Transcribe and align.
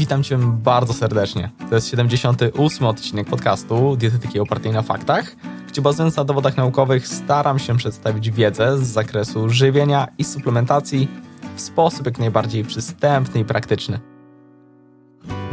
Witam 0.00 0.22
Cię 0.22 0.38
bardzo 0.38 0.92
serdecznie. 0.92 1.50
To 1.68 1.74
jest 1.74 1.88
78 1.88 2.86
odcinek 2.86 3.26
podcastu 3.26 3.96
Dietetyki 3.96 4.40
opartej 4.40 4.72
na 4.72 4.82
faktach, 4.82 5.36
gdzie 5.68 5.82
bazując 5.82 6.16
na 6.16 6.24
dowodach 6.24 6.56
naukowych 6.56 7.08
staram 7.08 7.58
się 7.58 7.76
przedstawić 7.76 8.30
wiedzę 8.30 8.78
z 8.78 8.82
zakresu 8.82 9.48
żywienia 9.48 10.08
i 10.18 10.24
suplementacji 10.24 11.08
w 11.56 11.60
sposób 11.60 12.06
jak 12.06 12.18
najbardziej 12.18 12.64
przystępny 12.64 13.40
i 13.40 13.44
praktyczny. 13.44 14.00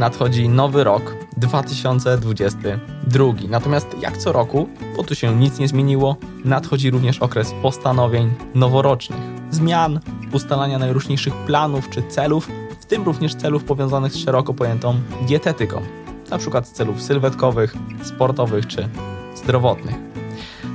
Nadchodzi 0.00 0.48
nowy 0.48 0.84
rok 0.84 1.14
2022. 1.36 3.24
Natomiast 3.48 3.86
jak 4.00 4.16
co 4.16 4.32
roku, 4.32 4.68
bo 4.96 5.04
tu 5.04 5.14
się 5.14 5.36
nic 5.36 5.58
nie 5.58 5.68
zmieniło, 5.68 6.16
nadchodzi 6.44 6.90
również 6.90 7.18
okres 7.18 7.54
postanowień 7.62 8.30
noworocznych, 8.54 9.22
zmian, 9.50 10.00
ustalania 10.32 10.78
najróżniejszych 10.78 11.34
planów 11.34 11.90
czy 11.90 12.02
celów 12.02 12.48
tym 12.88 13.02
również 13.02 13.34
celów 13.34 13.64
powiązanych 13.64 14.12
z 14.12 14.16
szeroko 14.16 14.54
pojętą 14.54 14.94
dietetyką, 15.26 15.82
np. 16.30 16.62
celów 16.62 17.02
sylwetkowych, 17.02 17.74
sportowych 18.02 18.66
czy 18.66 18.88
zdrowotnych. 19.34 19.94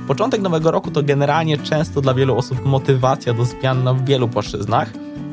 Początek 0.06 0.40
nowego 0.40 0.70
roku 0.70 0.90
to 0.90 1.02
generalnie 1.02 1.58
często 1.58 2.00
dla 2.00 2.14
wielu 2.14 2.36
osób 2.36 2.64
motywacja 2.64 3.34
do 3.34 3.44
zmian 3.44 3.84
na 3.84 3.94
wielu 3.94 4.28
płaszczyznach, 4.28 4.90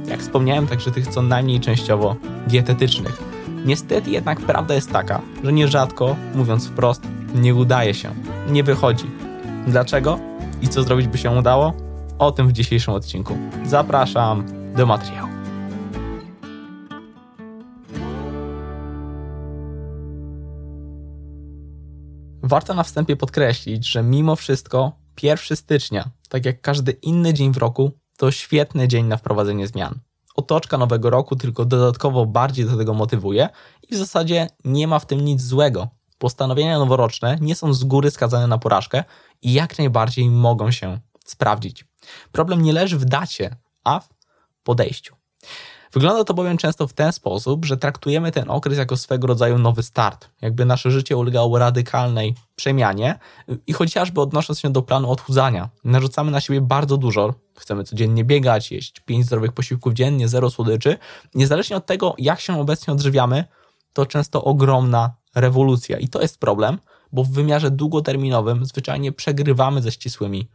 jak 0.08 0.20
wspomniałem, 0.20 0.68
także 0.68 0.92
tych 0.92 1.08
co 1.08 1.22
najmniej 1.22 1.60
częściowo 1.60 2.16
dietetycznych. 2.48 3.22
Niestety 3.66 4.10
jednak 4.12 4.40
prawda 4.40 4.74
jest 4.74 4.92
taka, 4.92 5.22
że 5.44 5.54
nierzadko, 5.54 6.16
mówiąc 6.36 6.68
wprost, 6.68 7.02
nie 7.36 7.56
udaje 7.56 7.94
się, 7.94 8.10
nie 8.50 8.64
wychodzi. 8.64 9.06
Dlaczego 9.68 10.20
i 10.62 10.68
co 10.68 10.84
zrobić 10.84 11.08
by 11.08 11.18
się 11.18 11.32
udało? 11.32 11.74
O 12.20 12.32
tym 12.32 12.48
w 12.48 12.52
dzisiejszym 12.52 12.94
odcinku. 12.94 13.38
Zapraszam 13.66 14.44
do 14.76 14.86
materiału. 14.86 15.41
Warto 22.44 22.74
na 22.74 22.84
wstępie 22.84 23.16
podkreślić, 23.16 23.88
że 23.88 24.04
mimo 24.04 24.36
wszystko 24.36 24.92
1 25.22 25.58
stycznia, 25.58 26.10
tak 26.30 26.46
jak 26.46 26.62
każdy 26.62 26.92
inny 26.92 27.34
dzień 27.34 27.54
w 27.54 27.58
roku, 27.58 27.92
to 28.18 28.32
świetny 28.32 28.88
dzień 28.88 29.06
na 29.06 29.18
wprowadzenie 29.18 29.68
zmian. 29.68 30.00
Otoczka 30.36 30.78
nowego 30.78 31.10
roku 31.10 31.36
tylko 31.36 31.66
dodatkowo 31.66 32.26
bardziej 32.26 32.66
do 32.66 32.78
tego 32.78 32.94
motywuje 32.94 33.50
i 33.90 33.96
w 33.96 33.98
zasadzie 33.98 34.48
nie 34.66 34.88
ma 34.88 35.00
w 35.00 35.06
tym 35.06 35.26
nic 35.26 35.42
złego. 35.42 35.88
Postanowienia 36.18 36.80
noworoczne 36.80 37.38
nie 37.42 37.56
są 37.56 37.74
z 37.74 37.84
góry 37.84 38.12
skazane 38.12 38.48
na 38.48 38.58
porażkę 38.58 39.04
i 39.42 39.54
jak 39.54 39.78
najbardziej 39.78 40.30
mogą 40.30 40.72
się 40.72 41.00
sprawdzić. 41.26 41.86
Problem 42.32 42.62
nie 42.62 42.74
leży 42.74 42.98
w 42.98 43.06
dacie, 43.06 43.56
a 43.84 44.00
w 44.00 44.10
podejściu. 44.64 45.16
Wygląda 45.94 46.24
to 46.24 46.34
bowiem 46.34 46.58
często 46.58 46.88
w 46.88 46.94
ten 46.94 47.14
sposób, 47.14 47.66
że 47.66 47.78
traktujemy 47.78 48.32
ten 48.32 48.50
okres 48.50 48.78
jako 48.78 48.98
swego 48.98 49.28
rodzaju 49.28 49.58
nowy 49.58 49.84
start, 49.84 50.30
jakby 50.42 50.66
nasze 50.66 50.92
życie 50.92 51.18
ulegało 51.18 51.60
radykalnej 51.60 52.36
przemianie 52.56 53.20
i 53.68 53.74
chociażby 53.74 54.22
odnosząc 54.22 54.60
się 54.60 54.70
do 54.70 54.82
planu 54.82 55.12
odchudzania, 55.12 55.70
narzucamy 55.84 56.32
na 56.32 56.42
siebie 56.42 56.62
bardzo 56.62 56.98
dużo, 56.98 57.34
chcemy 57.58 57.84
codziennie 57.84 58.24
biegać, 58.24 58.72
jeść 58.72 59.00
5 59.00 59.26
zdrowych 59.26 59.52
posiłków 59.52 59.94
dziennie, 59.94 60.28
zero 60.28 60.50
słodyczy, 60.50 60.98
niezależnie 61.36 61.78
od 61.78 61.86
tego, 61.86 62.16
jak 62.18 62.40
się 62.40 62.60
obecnie 62.60 62.94
odżywiamy, 62.94 63.46
to 63.94 64.06
często 64.06 64.44
ogromna 64.44 65.16
rewolucja. 65.36 65.98
I 65.98 66.08
to 66.08 66.22
jest 66.22 66.40
problem, 66.40 66.80
bo 67.12 67.24
w 67.24 67.32
wymiarze 67.32 67.72
długoterminowym 67.72 68.66
zwyczajnie 68.66 69.12
przegrywamy 69.12 69.82
ze 69.82 69.92
ścisłymi 69.92 70.50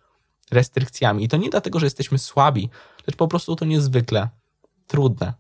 restrykcjami. 0.51 1.25
I 1.25 1.29
to 1.29 1.37
nie 1.37 1.51
dlatego, 1.51 1.79
że 1.79 1.87
jesteśmy 1.87 2.19
słabi, 2.19 2.71
lecz 3.07 3.17
po 3.17 3.29
prostu 3.29 3.57
to 3.57 3.65
niezwykle 3.65 4.29
trudne. 4.87 5.35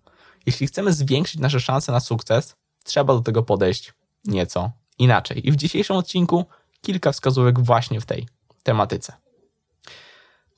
Jeśli 0.47 0.67
chcemy 0.67 0.93
zwiększyć 0.93 1.41
nasze 1.41 1.61
szanse 1.61 1.93
na 1.93 2.01
sukces, 2.01 2.57
trzeba 2.85 3.15
do 3.15 3.21
tego 3.21 3.43
podejść 3.43 3.95
nieco 4.25 4.71
inaczej. 4.99 5.49
I 5.49 5.53
w 5.53 5.57
dzisiejszym 5.57 5.97
odcinku 5.97 6.45
kilka 6.81 7.13
wskazówek 7.13 7.61
właśnie 7.61 8.01
w 8.01 8.07
tej 8.07 8.29
tematyce. 8.63 9.13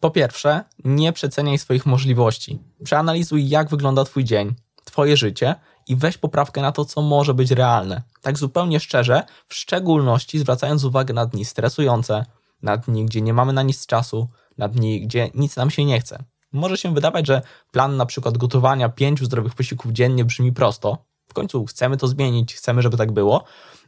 Po 0.01 0.11
pierwsze, 0.11 0.65
nie 0.85 1.13
przeceniaj 1.13 1.59
swoich 1.59 1.87
możliwości. 1.87 2.59
Przeanalizuj, 2.85 3.49
jak 3.49 3.71
wygląda 3.71 4.05
Twój 4.05 4.25
dzień, 4.25 4.55
Twoje 4.85 5.17
życie 5.17 5.55
i 5.89 5.97
weź 5.97 6.19
poprawkę 6.19 6.63
na 6.63 6.73
to, 6.73 6.85
co 6.85 7.03
może 7.03 7.35
być 7.35 7.51
realne. 7.51 8.03
Tak 8.23 8.39
zupełnie 8.39 8.81
szczerze, 8.81 9.23
w 9.47 9.55
szczególności 9.55 10.39
zwracając 10.39 10.85
uwagę 10.85 11.15
na 11.15 11.27
dni 11.27 11.45
stresujące, 11.45 12.27
na 12.63 12.77
dni, 12.77 13.05
gdzie 13.05 13.21
nie 13.21 13.35
mamy 13.35 13.53
na 13.53 13.63
nic 13.63 13.87
czasu, 13.87 14.29
na 14.59 14.69
dni, 14.69 15.01
gdzie 15.01 15.31
nic 15.35 15.57
nam 15.57 15.71
się 15.71 15.85
nie 15.85 16.01
chce. 16.01 16.25
Może 16.53 16.77
się 16.77 16.95
wydawać, 16.95 17.27
że 17.27 17.43
plan 17.73 17.97
na 17.97 18.07
przykład 18.07 18.39
gotowania 18.39 18.89
pięciu 18.89 19.25
zdrowych 19.25 19.55
posiłków 19.55 19.93
dziennie 19.93 20.25
brzmi 20.25 20.53
prosto. 20.53 21.05
W 21.29 21.35
końcu 21.35 21.67
chcemy 21.67 21.97
to 21.97 22.09
zmienić, 22.09 22.55
chcemy, 22.55 22.83
żeby 22.83 22.97
tak 22.97 23.13
było, 23.13 23.45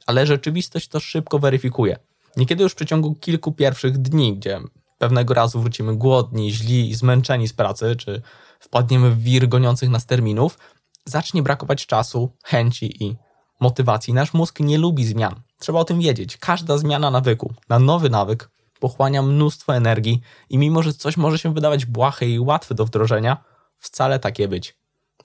ale 0.06 0.26
rzeczywistość 0.26 0.88
to 0.88 1.00
szybko 1.00 1.38
weryfikuje. 1.38 1.96
Niekiedy 2.36 2.62
już 2.62 2.72
w 2.72 2.76
przeciągu 2.76 3.14
kilku 3.14 3.52
pierwszych 3.52 3.98
dni, 3.98 4.36
gdzie 4.36 4.60
pewnego 4.98 5.34
razu 5.34 5.60
wrócimy 5.60 5.96
głodni, 5.96 6.52
źli 6.52 6.90
i 6.90 6.94
zmęczeni 6.94 7.48
z 7.48 7.52
pracy, 7.52 7.96
czy 7.96 8.22
wpadniemy 8.60 9.10
w 9.10 9.18
wir 9.18 9.48
goniących 9.48 9.88
nas 9.88 10.06
terminów, 10.06 10.58
zacznie 11.04 11.42
brakować 11.42 11.86
czasu, 11.86 12.32
chęci 12.44 13.04
i 13.04 13.16
motywacji. 13.60 14.14
Nasz 14.14 14.34
mózg 14.34 14.60
nie 14.60 14.78
lubi 14.78 15.04
zmian. 15.04 15.40
Trzeba 15.58 15.78
o 15.78 15.84
tym 15.84 16.00
wiedzieć. 16.00 16.36
Każda 16.36 16.78
zmiana 16.78 17.10
nawyku 17.10 17.54
na 17.68 17.78
nowy 17.78 18.10
nawyk 18.10 18.50
pochłania 18.80 19.22
mnóstwo 19.22 19.76
energii 19.76 20.20
i 20.50 20.58
mimo, 20.58 20.82
że 20.82 20.92
coś 20.92 21.16
może 21.16 21.38
się 21.38 21.54
wydawać 21.54 21.86
błahe 21.86 22.26
i 22.26 22.40
łatwe 22.40 22.74
do 22.74 22.84
wdrożenia, 22.84 23.44
wcale 23.76 24.18
takie 24.18 24.48
być 24.48 24.76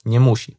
nie 0.06 0.20
musi. 0.20 0.58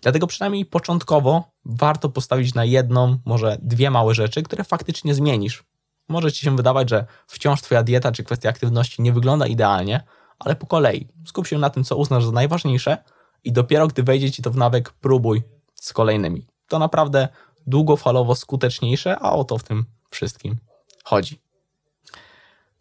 Dlatego 0.00 0.26
przynajmniej 0.26 0.66
początkowo 0.66 1.52
warto 1.64 2.08
postawić 2.08 2.54
na 2.54 2.64
jedną, 2.64 3.18
może 3.24 3.56
dwie 3.62 3.90
małe 3.90 4.14
rzeczy, 4.14 4.42
które 4.42 4.64
faktycznie 4.64 5.14
zmienisz. 5.14 5.64
Może 6.08 6.32
ci 6.32 6.44
się 6.44 6.56
wydawać, 6.56 6.90
że 6.90 7.06
wciąż 7.26 7.62
twoja 7.62 7.82
dieta 7.82 8.12
czy 8.12 8.24
kwestia 8.24 8.48
aktywności 8.48 9.02
nie 9.02 9.12
wygląda 9.12 9.46
idealnie, 9.46 10.04
ale 10.38 10.56
po 10.56 10.66
kolei 10.66 11.08
skup 11.26 11.46
się 11.46 11.58
na 11.58 11.70
tym, 11.70 11.84
co 11.84 11.96
uznasz 11.96 12.24
za 12.24 12.32
najważniejsze 12.32 12.98
i 13.44 13.52
dopiero 13.52 13.86
gdy 13.86 14.02
wejdzie 14.02 14.30
ci 14.30 14.42
to 14.42 14.50
w 14.50 14.56
nawyk, 14.56 14.92
próbuj 14.92 15.42
z 15.74 15.92
kolejnymi. 15.92 16.46
To 16.68 16.78
naprawdę 16.78 17.28
długofalowo 17.66 18.34
skuteczniejsze, 18.34 19.18
a 19.18 19.32
o 19.32 19.44
to 19.44 19.58
w 19.58 19.64
tym 19.64 19.84
wszystkim 20.10 20.56
chodzi. 21.04 21.40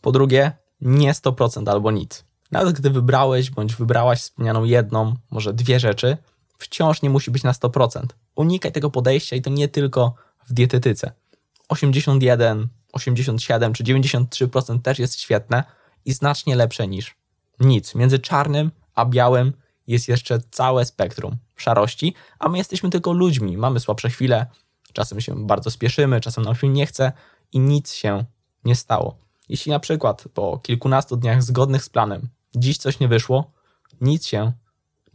Po 0.01 0.11
drugie, 0.11 0.51
nie 0.81 1.13
100% 1.13 1.69
albo 1.69 1.91
nic. 1.91 2.25
Nawet 2.51 2.75
gdy 2.75 2.89
wybrałeś 2.89 3.51
bądź 3.51 3.75
wybrałaś 3.75 4.19
wspomnianą 4.19 4.63
jedną, 4.63 5.15
może 5.31 5.53
dwie 5.53 5.79
rzeczy, 5.79 6.17
wciąż 6.57 7.01
nie 7.01 7.09
musi 7.09 7.31
być 7.31 7.43
na 7.43 7.51
100%. 7.51 8.05
Unikaj 8.35 8.71
tego 8.71 8.89
podejścia 8.89 9.35
i 9.35 9.41
to 9.41 9.49
nie 9.49 9.67
tylko 9.67 10.13
w 10.45 10.53
dietetyce. 10.53 11.11
81, 11.69 12.67
87 12.93 13.73
czy 13.73 13.83
93% 13.83 14.81
też 14.81 14.99
jest 14.99 15.19
świetne 15.19 15.63
i 16.05 16.13
znacznie 16.13 16.55
lepsze 16.55 16.87
niż 16.87 17.15
nic. 17.59 17.95
Między 17.95 18.19
czarnym 18.19 18.71
a 18.95 19.05
białym 19.05 19.53
jest 19.87 20.07
jeszcze 20.07 20.39
całe 20.51 20.85
spektrum 20.85 21.37
szarości, 21.55 22.13
a 22.39 22.49
my 22.49 22.57
jesteśmy 22.57 22.89
tylko 22.89 23.11
ludźmi, 23.11 23.57
mamy 23.57 23.79
słabsze 23.79 24.09
chwile, 24.09 24.45
czasem 24.93 25.21
się 25.21 25.45
bardzo 25.45 25.71
spieszymy, 25.71 26.21
czasem 26.21 26.43
nam 26.43 26.55
się 26.55 26.69
nie 26.69 26.85
chce 26.85 27.11
i 27.51 27.59
nic 27.59 27.93
się 27.93 28.25
nie 28.65 28.75
stało. 28.75 29.17
Jeśli 29.49 29.71
na 29.71 29.79
przykład 29.79 30.23
po 30.33 30.57
kilkunastu 30.57 31.17
dniach 31.17 31.43
zgodnych 31.43 31.83
z 31.83 31.89
planem 31.89 32.29
dziś 32.55 32.77
coś 32.77 32.99
nie 32.99 33.07
wyszło, 33.07 33.51
nic 34.01 34.25
się 34.25 34.51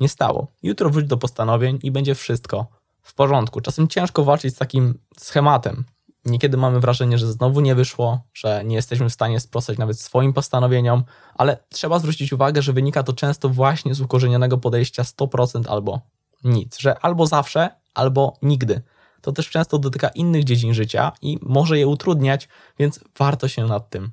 nie 0.01 0.09
stało. 0.09 0.47
Jutro 0.63 0.91
wróć 0.91 1.07
do 1.07 1.17
postanowień 1.17 1.79
i 1.83 1.91
będzie 1.91 2.15
wszystko 2.15 2.67
w 3.03 3.15
porządku. 3.15 3.61
Czasem 3.61 3.89
ciężko 3.89 4.25
walczyć 4.25 4.55
z 4.55 4.59
takim 4.59 4.99
schematem. 5.19 5.85
Niekiedy 6.25 6.57
mamy 6.57 6.81
wrażenie, 6.81 7.19
że 7.19 7.33
znowu 7.33 7.61
nie 7.61 7.75
wyszło, 7.75 8.21
że 8.35 8.63
nie 8.65 8.77
jesteśmy 8.77 9.09
w 9.09 9.13
stanie 9.13 9.41
sprostać 9.41 9.79
nawet 9.79 10.01
swoim 10.01 10.33
postanowieniom, 10.33 11.05
ale 11.35 11.59
trzeba 11.69 11.99
zwrócić 11.99 12.33
uwagę, 12.33 12.63
że 12.63 12.73
wynika 12.73 13.03
to 13.03 13.13
często 13.13 13.49
właśnie 13.49 13.95
z 13.95 14.01
ukorzenionego 14.01 14.59
podejścia 14.59 15.03
100% 15.03 15.65
albo 15.69 16.01
nic, 16.45 16.79
że 16.79 16.99
albo 16.99 17.27
zawsze, 17.27 17.71
albo 17.95 18.37
nigdy. 18.43 18.83
To 19.21 19.33
też 19.33 19.51
często 19.51 19.79
dotyka 19.79 20.09
innych 20.09 20.45
dziedzin 20.45 20.75
życia 20.75 21.13
i 21.23 21.39
może 21.43 21.79
je 21.79 21.87
utrudniać, 21.87 22.49
więc 22.79 23.01
warto 23.19 23.49
się 23.49 23.67
nad 23.67 23.91
tym 23.91 24.11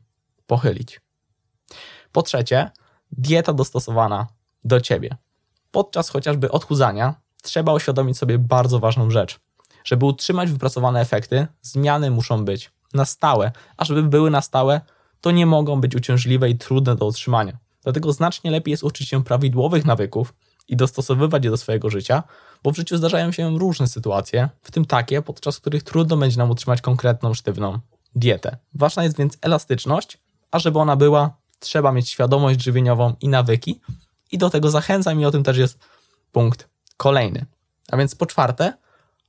pochylić. 0.47 1.01
Po 2.11 2.21
trzecie, 2.21 2.71
dieta 3.11 3.53
dostosowana 3.53 4.27
do 4.63 4.81
ciebie. 4.81 5.17
Podczas 5.71 6.09
chociażby 6.09 6.51
odchudzania 6.51 7.15
trzeba 7.41 7.73
uświadomić 7.73 8.17
sobie 8.17 8.39
bardzo 8.39 8.79
ważną 8.79 9.11
rzecz. 9.11 9.39
Żeby 9.83 10.05
utrzymać 10.05 10.51
wypracowane 10.51 11.01
efekty, 11.01 11.47
zmiany 11.61 12.11
muszą 12.11 12.45
być 12.45 12.71
na 12.94 13.06
stałe, 13.06 13.51
a 13.77 13.85
żeby 13.85 14.03
były 14.03 14.31
na 14.31 14.41
stałe, 14.41 14.81
to 15.21 15.31
nie 15.31 15.45
mogą 15.45 15.81
być 15.81 15.95
uciążliwe 15.95 16.49
i 16.49 16.57
trudne 16.57 16.95
do 16.95 17.06
utrzymania. 17.06 17.57
Dlatego 17.83 18.13
znacznie 18.13 18.51
lepiej 18.51 18.71
jest 18.71 18.83
uczyć 18.83 19.09
się 19.09 19.23
prawidłowych 19.23 19.85
nawyków 19.85 20.33
i 20.68 20.75
dostosowywać 20.75 21.45
je 21.45 21.51
do 21.51 21.57
swojego 21.57 21.89
życia, 21.89 22.24
bo 22.63 22.71
w 22.71 22.75
życiu 22.75 22.98
zdarzają 22.98 23.31
się 23.31 23.57
różne 23.57 23.88
sytuacje, 23.88 24.50
w 24.63 24.71
tym 24.71 24.86
takie, 24.86 25.21
podczas 25.21 25.60
których 25.60 25.83
trudno 25.83 26.18
będzie 26.18 26.38
nam 26.38 26.51
utrzymać 26.51 26.81
konkretną, 26.81 27.33
sztywną 27.33 27.80
dietę. 28.15 28.57
Ważna 28.74 29.04
jest 29.04 29.18
więc 29.18 29.38
elastyczność 29.42 30.18
a 30.54 30.60
żeby 30.60 30.80
ona 30.80 30.95
była, 30.95 31.38
trzeba 31.60 31.92
mieć 31.92 32.10
świadomość 32.10 32.63
żywieniową 32.63 33.15
i 33.21 33.30
nawyki. 33.30 33.81
I 34.31 34.38
do 34.38 34.50
tego 34.50 34.69
zachęcam 34.69 35.21
i 35.21 35.25
o 35.25 35.31
tym 35.31 35.44
też 35.44 35.57
jest 35.57 35.80
punkt 36.31 36.69
kolejny. 36.98 37.45
A 37.92 37.98
więc 37.98 38.16
po 38.16 38.25
czwarte, 38.25 38.74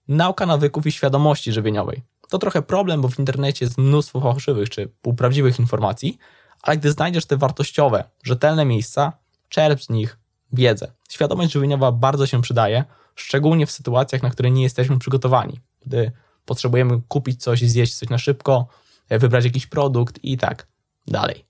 nauka 0.09 0.47
nawyków 0.47 0.87
i 0.87 0.93
świadomości 0.93 1.53
żywieniowej. 1.53 2.03
To 2.29 2.39
trochę 2.39 2.63
problem, 2.63 3.01
bo 3.01 3.09
w 3.09 3.19
internecie 3.19 3.65
jest 3.65 3.79
mnóstwo 3.79 4.21
fałszywych 4.21 4.71
czy 4.71 4.89
półprawdziwych 5.03 5.59
informacji, 5.59 6.19
ale 6.63 6.77
gdy 6.77 6.93
znajdziesz 6.93 7.27
te 7.27 7.37
wartościowe, 7.37 8.05
rzetelne 8.23 8.65
miejsca, 8.65 9.13
czerp 9.49 9.83
z 9.83 9.89
nich 9.89 10.19
wiedzę. 10.55 10.93
Świadomość 11.09 11.53
żywieniowa 11.53 11.93
bardzo 11.93 12.27
się 12.27 12.43
przydaje, 12.43 12.85
szczególnie 13.15 13.67
w 13.67 13.71
sytuacjach, 13.71 14.23
na 14.23 14.31
które 14.31 14.51
nie 14.51 14.63
jesteśmy 14.63 14.99
przygotowani. 14.99 15.61
Gdy 15.87 16.13
potrzebujemy 16.45 17.01
kupić 17.09 17.43
coś 17.43 17.61
zjeść 17.61 17.95
coś 17.97 18.09
na 18.09 18.19
szybko, 18.19 18.67
wybrać 19.11 19.45
jakiś 19.45 19.67
produkt 19.67 20.25
i 20.25 20.39
tak 20.39 20.67
dalej. 21.07 21.45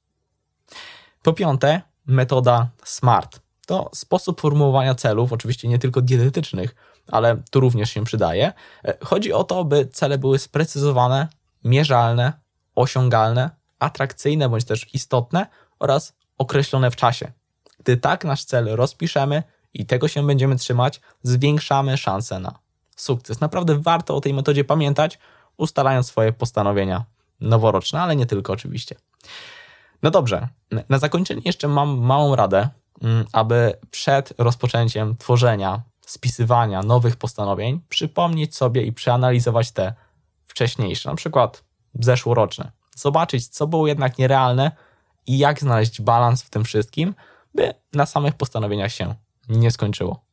Po 1.23 1.33
piąte, 1.33 1.83
metoda 2.07 2.71
SMART. 2.85 3.41
To 3.67 3.91
sposób 3.95 4.41
formułowania 4.41 4.95
celów, 4.95 5.33
oczywiście 5.33 5.69
nie 5.69 5.79
tylko 5.79 6.01
dietetycznych, 6.01 6.75
ale 7.09 7.43
tu 7.51 7.61
również 7.61 7.91
się 7.91 8.05
przydaje. 8.05 8.53
Chodzi 9.05 9.33
o 9.33 9.45
to, 9.45 9.65
by 9.65 9.87
cele 9.87 10.19
były 10.19 10.39
sprecyzowane, 10.39 11.29
mierzalne, 11.65 12.33
osiągalne, 12.75 13.51
atrakcyjne 13.79 14.49
bądź 14.49 14.65
też 14.65 14.95
istotne 14.95 15.47
oraz 15.79 16.13
określone 16.39 16.91
w 16.91 16.97
czasie. 16.97 17.33
Gdy 17.85 17.97
tak 17.97 18.25
nasz 18.25 18.45
cel 18.45 18.69
rozpiszemy 18.77 19.43
i 19.75 19.87
tego 19.87 20.09
się 20.09 20.27
będziemy 20.27 20.57
trzymać, 20.57 21.01
zwiększamy 21.23 21.97
szanse 21.97 22.39
na 22.39 22.59
sukces. 22.97 23.41
Naprawdę 23.41 23.79
warto 23.79 24.17
o 24.17 24.21
tej 24.21 24.35
metodzie 24.35 24.65
pamiętać, 24.65 25.19
ustalając 25.57 26.07
swoje 26.07 26.33
postanowienia 26.33 27.05
noworoczne, 27.41 28.03
ale 28.03 28.17
nie 28.17 28.27
tylko 28.27 28.53
oczywiście. 28.53 28.97
No 30.03 30.11
dobrze, 30.11 30.49
na 30.89 30.99
zakończenie 30.99 31.43
jeszcze 31.45 31.69
mam 31.69 31.99
małą 31.99 32.37
radę, 32.37 32.69
mm, 33.03 33.25
aby 33.33 33.77
przed 33.91 34.35
rozpoczęciem 34.39 35.17
tworzenia, 35.17 35.83
spisywania 36.07 36.83
nowych 36.83 37.17
postanowień 37.17 37.81
przypomnieć 37.89 38.57
sobie 38.57 38.83
i 38.83 38.93
przeanalizować 38.93 39.71
te 39.71 39.95
wcześniejsze, 40.45 41.11
na 41.11 41.17
przykład 41.17 41.65
zeszłoroczne. 41.95 42.73
Zobaczyć, 42.97 43.49
co 43.49 43.67
było 43.67 43.87
jednak 43.87 44.19
nierealne 44.19 44.71
i 45.27 45.39
jak 45.39 45.61
znaleźć 45.61 46.01
balans 46.01 46.43
w 46.43 46.51
tym 46.51 46.65
wszystkim, 46.65 47.15
by 47.55 47.75
na 47.93 48.07
samych 48.07 48.35
postanowieniach 48.35 48.93
się 48.93 49.15
nie 49.49 49.71
skończyło. 49.71 50.25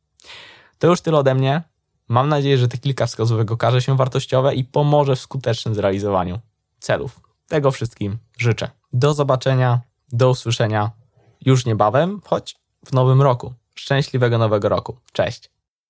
To 0.78 0.86
już 0.86 1.00
tyle 1.00 1.18
ode 1.18 1.34
mnie. 1.34 1.62
Mam 2.08 2.28
nadzieję, 2.28 2.58
że 2.58 2.68
te 2.68 2.78
kilka 2.78 3.06
wskazówek 3.06 3.50
okaże 3.50 3.82
się 3.82 3.96
wartościowe 3.96 4.54
i 4.54 4.64
pomoże 4.64 5.16
w 5.16 5.20
skutecznym 5.20 5.74
zrealizowaniu 5.74 6.40
celów. 6.78 7.20
Tego 7.48 7.70
wszystkim 7.70 8.18
życzę. 8.38 8.70
Do 8.92 9.14
zobaczenia, 9.14 9.80
do 10.12 10.30
usłyszenia 10.30 10.90
już 11.40 11.66
niebawem, 11.66 12.20
choć 12.24 12.56
w 12.86 12.92
nowym 12.92 13.22
roku. 13.22 13.54
Szczęśliwego 13.74 14.38
nowego 14.38 14.68
roku. 14.68 14.96
Cześć. 15.12 15.50